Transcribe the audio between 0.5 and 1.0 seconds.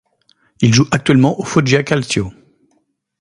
Il joue